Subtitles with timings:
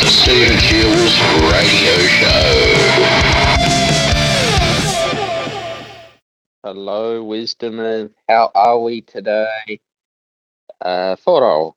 [0.00, 1.18] The Stephen Shiels
[1.50, 3.48] Radio Show.
[6.62, 8.14] Hello, Wisdom.
[8.28, 9.80] How are we today?
[10.80, 11.76] Uh, thought I'll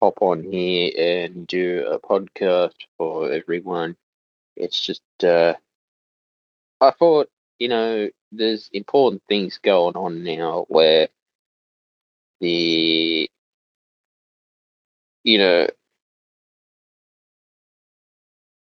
[0.00, 3.94] hop on here and do a podcast for everyone.
[4.56, 5.52] It's just, uh,
[6.80, 7.28] I thought,
[7.58, 11.08] you know, there's important things going on now where
[12.40, 13.28] the,
[15.24, 15.66] you know,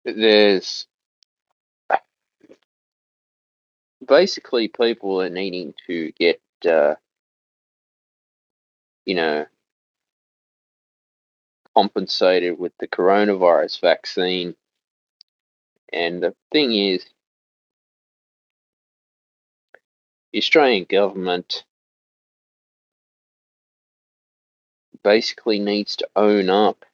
[0.06, 0.86] there's
[4.06, 6.96] basically people are needing to get, uh,
[9.06, 9.46] you know,
[11.76, 14.56] compensated with the coronavirus vaccine.
[15.92, 17.06] And the thing is,
[20.32, 21.64] the Australian government
[25.04, 26.86] basically needs to own up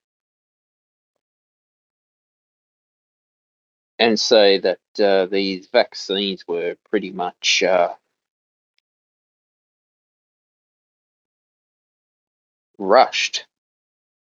[3.99, 7.93] and say that uh, these vaccines were pretty much uh,
[12.77, 13.45] rushed,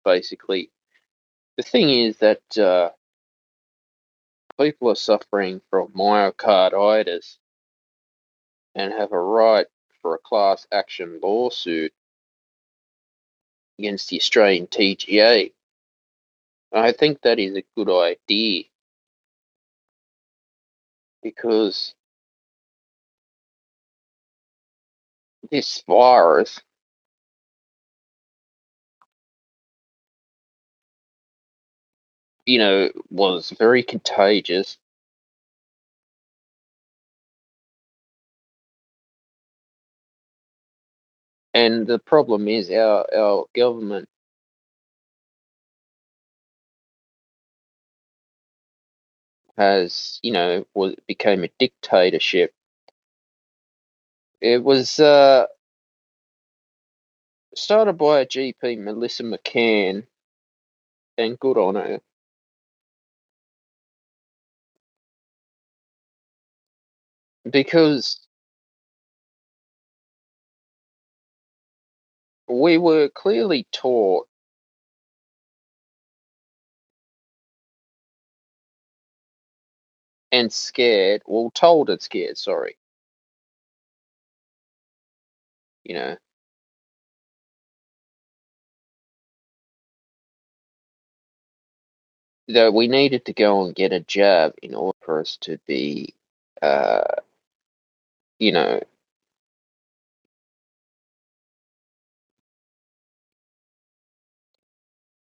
[0.03, 0.71] basically.
[1.57, 2.91] The thing is that uh,
[4.59, 7.37] people are suffering from myocarditis
[8.75, 9.67] and have a right
[10.01, 11.93] for a class action lawsuit
[13.79, 15.53] against the Australian TGA.
[16.73, 18.65] I think that is a good idea
[21.35, 21.93] because
[25.51, 26.61] this virus
[32.45, 34.77] you know was very contagious.
[41.53, 44.09] And the problem is our our government
[49.57, 52.51] has you know was became a dictatorship
[54.41, 55.45] it was uh,
[57.55, 60.05] started by a GP, Melissa McCann,
[61.17, 61.99] and good on her.
[67.49, 68.19] Because
[72.49, 74.27] we were clearly taught
[80.31, 82.77] and scared, well, told and scared, sorry.
[85.83, 86.17] You know,
[92.49, 96.13] that we needed to go and get a jab in order for us to be,
[96.61, 97.03] uh,
[98.39, 98.81] you know,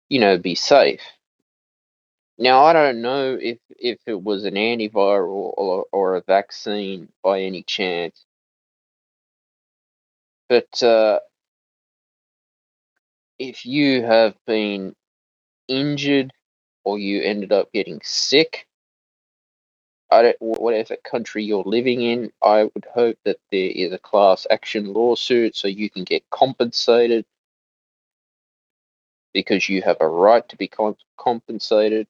[0.08, 1.00] you know, be safe.
[2.38, 7.42] Now, I don't know if if it was an antiviral or, or a vaccine by
[7.42, 8.26] any chance,
[10.48, 11.20] but uh,
[13.38, 14.94] if you have been
[15.68, 16.32] injured
[16.84, 18.66] or you ended up getting sick,
[20.10, 24.46] I don't, whatever country you're living in, I would hope that there is a class
[24.50, 27.26] action lawsuit so you can get compensated
[29.34, 30.70] because you have a right to be
[31.18, 32.08] compensated.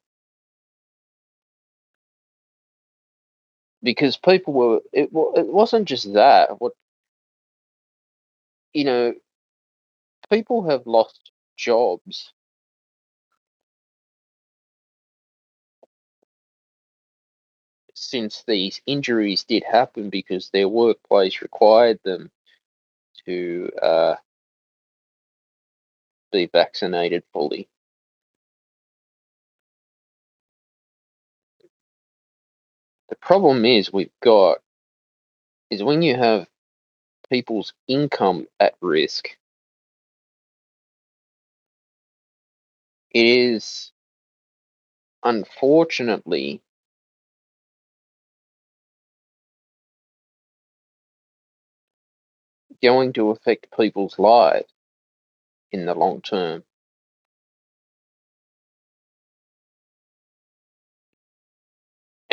[3.84, 6.61] Because people were, it, it wasn't just that.
[6.61, 6.75] What
[8.75, 9.15] you know,
[10.31, 12.33] people have lost jobs
[17.95, 22.31] since these injuries did happen because their workplace required them
[23.27, 24.16] to uh,
[26.33, 27.69] be vaccinated fully.
[33.24, 34.58] Problem is we've got
[35.70, 36.46] is when you have
[37.30, 39.28] people's income at risk,
[43.12, 43.92] it is
[45.24, 46.60] unfortunately
[52.82, 54.68] going to affect people's lives
[55.72, 56.62] in the long term.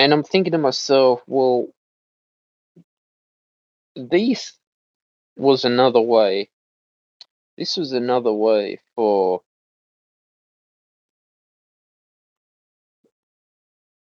[0.02, 1.68] And I'm thinking to myself, well,
[3.96, 4.54] this
[5.38, 6.50] was another way,
[7.58, 9.42] this was another way for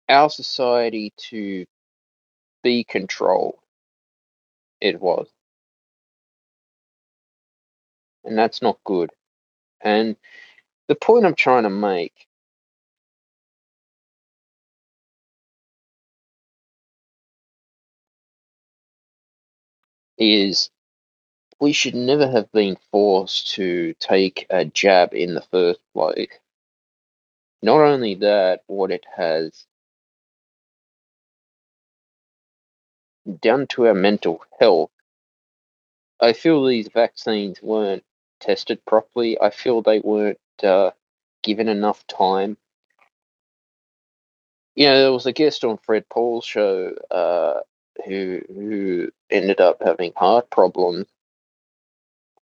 [0.08, 1.66] our society to
[2.64, 3.58] be controlled.
[4.80, 5.28] It was.
[8.24, 9.10] And that's not good.
[9.82, 10.16] And
[10.88, 12.27] the point I'm trying to make
[20.18, 20.70] is
[21.60, 26.30] we should never have been forced to take a jab in the first place.
[27.62, 29.66] Not only that, what it has
[33.40, 34.90] done to our mental health,
[36.20, 38.04] I feel these vaccines weren't
[38.40, 39.40] tested properly.
[39.40, 40.92] I feel they weren't uh,
[41.42, 42.56] given enough time.
[44.74, 47.60] You know, there was a guest on Fred Paul's show uh,
[48.04, 51.06] who who ended up having heart problems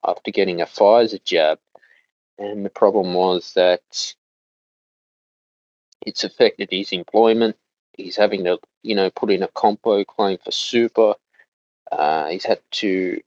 [0.05, 1.58] after getting a Pfizer jab,
[2.38, 4.14] and the problem was that
[6.05, 7.56] it's affected his employment.
[7.94, 11.14] He's having to, you know, put in a compo claim for super.
[11.91, 13.20] Uh, he's had to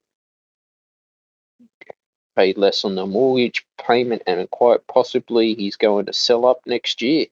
[2.36, 7.02] pay less on the mortgage payment, and quite possibly he's going to sell up next
[7.02, 7.26] year.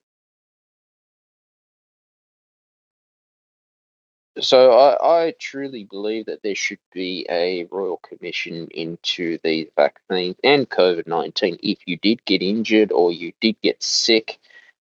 [4.41, 10.37] So I, I truly believe that there should be a royal commission into these vaccines
[10.45, 11.59] and COVID nineteen.
[11.63, 14.39] If you did get injured or you did get sick,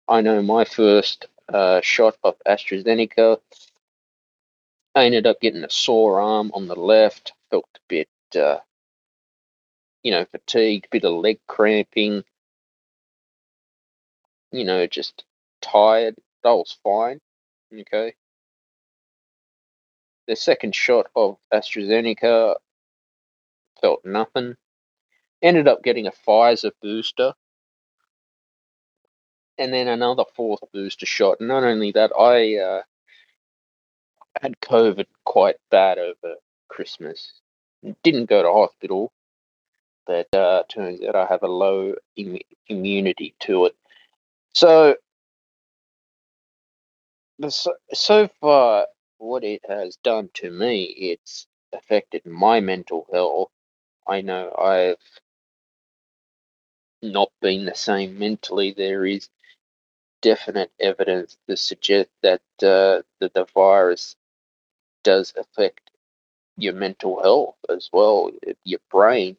[0.07, 3.41] I know my first uh, shot of AstraZeneca,
[4.95, 7.33] I ended up getting a sore arm on the left.
[7.51, 8.59] Felt a bit, uh,
[10.03, 12.23] you know, fatigued, bit of leg cramping.
[14.53, 15.25] You know, just
[15.63, 16.17] tired.
[16.43, 17.21] That was fine.
[17.73, 18.15] Okay.
[20.29, 22.57] The second shot of AstraZeneca
[23.81, 24.57] felt nothing.
[25.41, 27.33] Ended up getting a Pfizer booster.
[29.57, 31.41] And then another fourth booster shot.
[31.41, 32.83] Not only that, I uh,
[34.43, 36.35] had COVID quite bad over
[36.69, 37.33] Christmas.
[38.03, 39.11] Didn't go to hospital,
[40.07, 42.39] but uh, turns out I have a low Im-
[42.69, 43.77] immunity to it.
[44.53, 44.97] So,
[47.49, 48.87] so, so far,
[49.19, 53.51] what it has done to me, it's affected my mental health.
[54.07, 54.97] I know I've
[57.03, 58.73] not been the same mentally.
[58.73, 59.29] There is
[60.23, 64.17] definite evidence to suggest that uh, that the virus
[65.05, 65.91] does affect
[66.57, 68.31] your mental health as well,
[68.65, 69.37] your brain,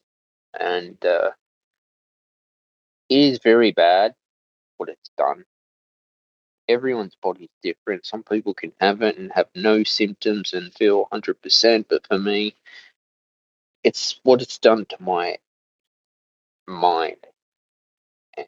[0.59, 1.31] and uh,
[3.09, 4.15] it is very bad
[4.77, 5.45] what it's done.
[6.69, 8.05] Everyone's body's different.
[8.05, 12.55] Some people can have it and have no symptoms and feel 100%, but for me,
[13.83, 15.37] it's what it's done to my
[16.67, 17.17] mind.
[18.37, 18.47] And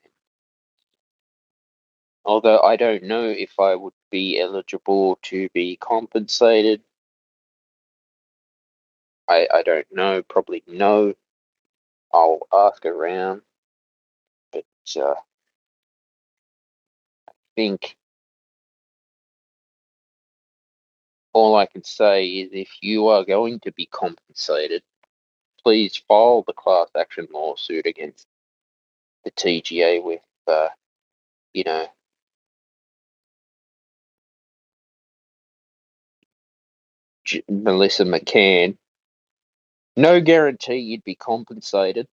[2.25, 6.81] although I don't know if I would be eligible to be compensated,
[9.27, 11.15] I, I don't know, probably no.
[12.13, 13.41] I'll ask around,
[14.51, 14.65] but
[14.97, 15.15] uh, I
[17.55, 17.95] think
[21.33, 24.83] all I can say is if you are going to be compensated,
[25.63, 28.27] please file the class action lawsuit against
[29.25, 30.69] the TGA with, uh,
[31.53, 31.87] you know,
[37.25, 38.77] J- Melissa McCann.
[39.97, 42.07] No guarantee you'd be compensated,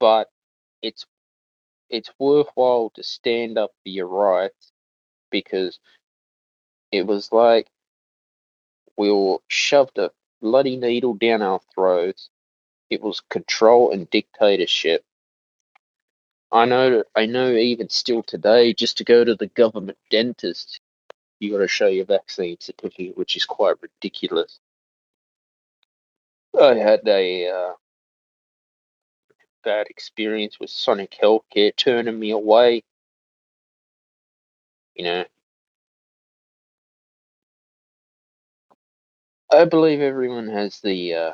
[0.00, 0.28] but
[0.82, 1.06] it's
[1.90, 4.72] it's worthwhile to stand up for your rights
[5.30, 5.78] because
[6.92, 7.68] it was like
[8.96, 12.28] we were shoved a bloody needle down our throats.
[12.90, 15.02] It was control and dictatorship.
[16.52, 20.80] I know I know even still today, just to go to the government dentist,
[21.40, 24.60] you gotta show your vaccine certificate, which is quite ridiculous.
[26.60, 27.72] I had a uh,
[29.64, 32.82] bad experience with Sonic Healthcare turning me away.
[34.94, 35.24] You know,
[39.52, 41.32] I believe everyone has the, uh,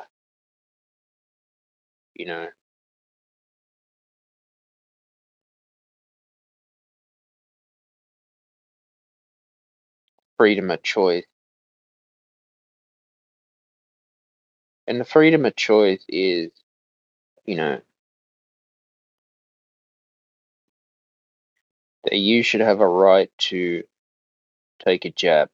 [2.15, 2.49] you know,
[10.37, 11.25] freedom of choice.
[14.87, 16.51] And the freedom of choice is,
[17.45, 17.81] you know,
[22.05, 23.83] that you should have a right to
[24.85, 25.49] take a jab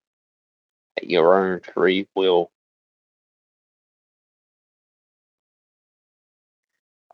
[0.97, 2.51] at your own free will.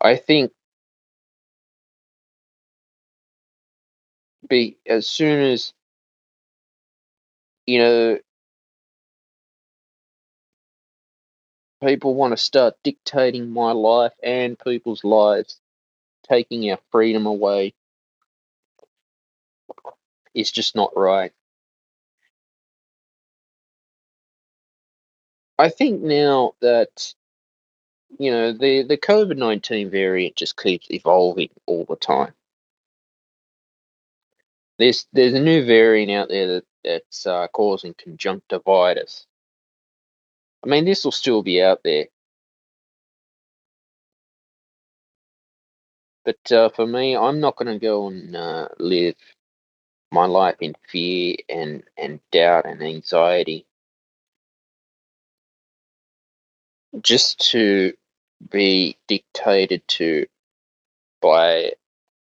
[0.02, 0.52] I think
[4.48, 5.72] be as soon as
[7.66, 8.18] you know
[11.84, 15.60] people want to start dictating my life and people's lives,
[16.28, 17.74] taking our freedom away,
[20.34, 21.32] is just not right.
[25.58, 27.14] I think now that
[28.18, 32.34] you know the the COVID nineteen variant just keeps evolving all the time.
[34.78, 39.26] There's there's a new variant out there that that's uh, causing conjunctivitis.
[40.64, 42.06] I mean, this will still be out there,
[46.24, 49.16] but uh, for me, I'm not going to go and uh, live
[50.12, 53.66] my life in fear and and doubt and anxiety
[57.02, 57.94] just to
[58.50, 60.26] be dictated to
[61.22, 61.72] by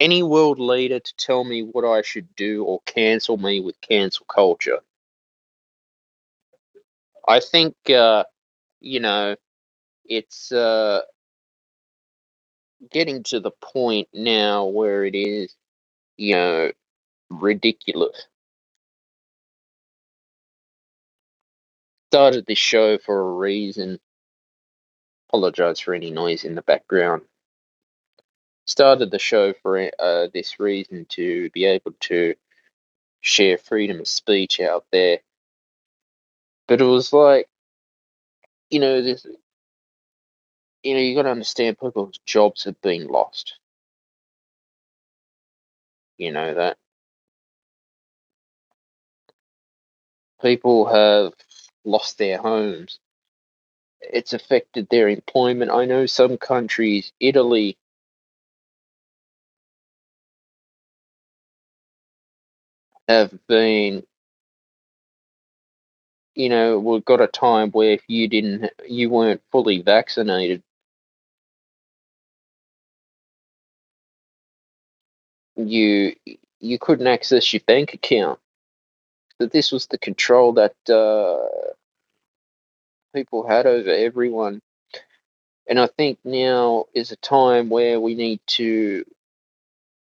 [0.01, 4.27] any world leader to tell me what I should do or cancel me with cancel
[4.27, 4.81] culture.
[7.29, 8.25] I think, uh,
[8.81, 9.37] you know,
[10.07, 11.03] it's uh,
[12.91, 15.55] getting to the point now where it is,
[16.17, 16.73] you know,
[17.31, 18.27] ridiculous.
[22.13, 24.01] Started this show for a reason.
[25.35, 27.23] Apologize for any noise in the background.
[28.67, 32.37] Started the show for uh, this reason to be able to
[33.21, 35.19] share freedom of speech out there.
[36.69, 37.49] But it was like,
[38.71, 39.27] you know, this,
[40.85, 43.59] you know, you got to understand people's jobs have been lost.
[46.17, 46.77] You know that
[50.41, 51.33] people have
[51.85, 53.01] lost their homes.
[54.13, 55.71] It's affected their employment.
[55.71, 57.79] I know some countries, Italy,
[63.09, 64.05] have been,
[66.35, 70.63] you know, we've got a time where if you didn't, you weren't fully vaccinated,
[75.57, 76.15] you
[76.61, 78.41] you couldn't access your bank account.
[79.39, 81.73] That this was the control that uh,
[83.15, 84.61] people had over everyone.
[85.69, 89.05] And I think now is a time where we need to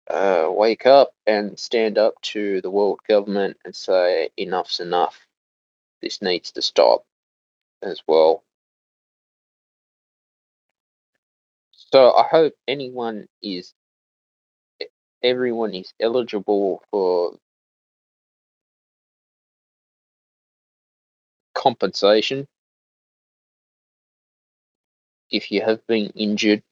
[0.10, 5.20] uh, wake up and stand up to the world government and say enough's enough.
[6.02, 7.04] This needs to stop
[7.84, 8.44] as well.
[11.72, 13.74] So I hope anyone is,
[15.24, 17.38] everyone is eligible for
[21.56, 22.48] compensation.
[25.34, 26.64] If you have been injured,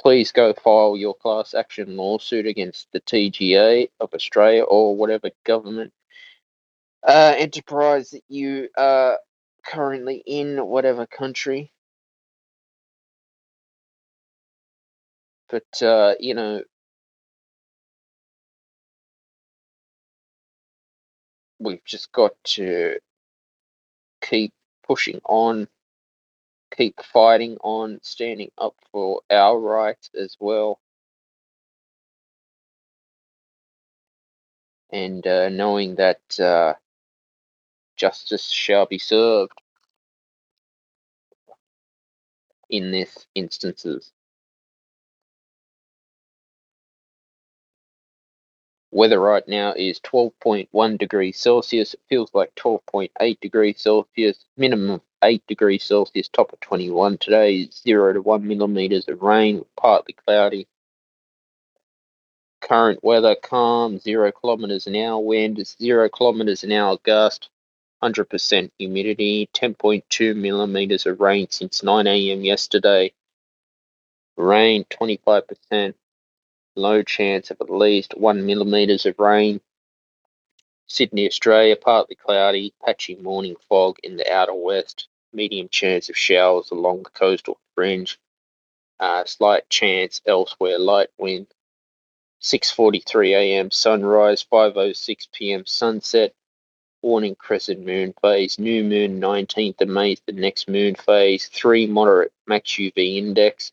[0.00, 5.92] please go file your class action lawsuit against the TGA of Australia or whatever government
[7.06, 9.18] uh, enterprise that you are
[9.66, 11.72] currently in, whatever country.
[15.50, 16.62] But, uh, you know,
[21.60, 22.98] we've just got to
[24.22, 24.52] keep
[24.86, 25.68] pushing on,
[26.76, 30.80] keep fighting on, standing up for our rights as well.
[34.92, 36.74] And uh, knowing that uh,
[37.96, 39.52] justice shall be served
[42.70, 44.13] in this instances.
[48.94, 51.94] Weather right now is 12.1 degrees Celsius.
[51.94, 54.44] It feels like 12.8 degrees Celsius.
[54.56, 56.28] Minimum of 8 degrees Celsius.
[56.28, 57.68] Top of 21 today.
[57.70, 59.64] 0 to 1 millimeters of rain.
[59.76, 60.68] Partly cloudy.
[62.60, 63.98] Current weather calm.
[63.98, 65.66] 0 kilometers an hour wind.
[65.66, 67.50] 0 kilometers an hour gust.
[68.00, 69.50] 100% humidity.
[69.54, 72.44] 10.2 millimeters of rain since 9 a.m.
[72.44, 73.12] yesterday.
[74.36, 75.94] Rain 25%
[76.76, 79.60] low chance of at least 1 millimeters of rain.
[80.86, 86.70] Sydney, Australia, partly cloudy, patchy morning fog in the outer west, medium chance of showers
[86.70, 88.18] along the coastal fringe,
[89.00, 91.46] uh, slight chance elsewhere, light wind.
[92.40, 93.70] 6:43 a.m.
[93.70, 95.64] sunrise, 5:06 p.m.
[95.64, 96.34] sunset.
[97.00, 101.48] Waning crescent moon phase, new moon 19th of May the next moon phase.
[101.48, 103.72] Three moderate max UV index.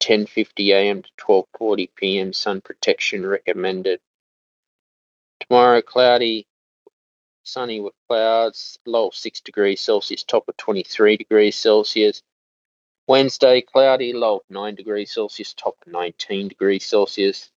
[0.00, 1.02] 10:50 a.m.
[1.02, 2.32] to 12:40 p.m.
[2.32, 4.00] sun protection recommended.
[5.40, 6.46] Tomorrow cloudy,
[7.42, 12.22] sunny with clouds, low of 6 degrees Celsius, top of 23 degrees Celsius.
[13.06, 17.50] Wednesday cloudy, low of 9 degrees Celsius, top of 19 degrees Celsius.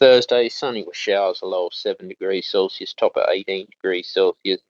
[0.00, 4.60] Thursday sunny with showers, a low of 7 degrees Celsius, top of 18 degrees Celsius.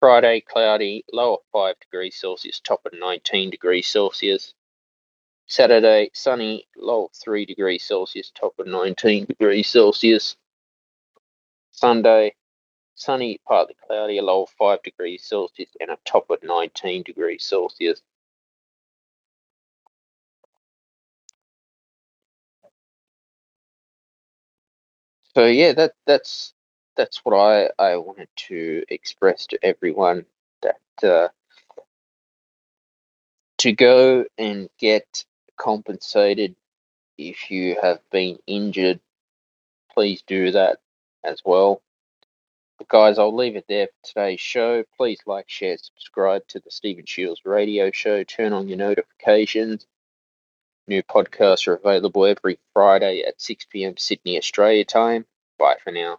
[0.00, 4.54] Friday cloudy, low of 5 degrees Celsius, top of 19 degrees Celsius.
[5.48, 10.36] Saturday, sunny, low of 3 degrees Celsius, top of 19 degrees Celsius.
[11.72, 12.34] Sunday,
[12.96, 17.44] sunny, partly cloudy, a low of 5 degrees Celsius, and a top of 19 degrees
[17.46, 18.02] Celsius.
[25.34, 26.54] So yeah, that that's
[26.96, 30.26] that's what I I wanted to express to everyone
[30.62, 31.28] that uh,
[33.58, 35.24] to go and get
[35.58, 36.56] compensated
[37.18, 39.00] if you have been injured.
[39.92, 40.78] Please do that
[41.24, 41.82] as well.
[42.78, 44.84] But guys, I'll leave it there for today's show.
[44.96, 48.22] Please like, share, subscribe to the Stephen Shiels radio show.
[48.22, 49.84] Turn on your notifications.
[50.86, 53.96] New podcasts are available every Friday at 6 p.m.
[53.96, 55.26] Sydney, Australia time.
[55.58, 56.18] Bye for now.